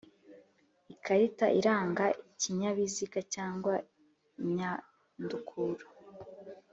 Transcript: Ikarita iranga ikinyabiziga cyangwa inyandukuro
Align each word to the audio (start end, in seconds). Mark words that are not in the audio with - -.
Ikarita 0.93 1.45
iranga 1.59 2.05
ikinyabiziga 2.31 3.19
cyangwa 3.33 3.73
inyandukuro 4.43 5.85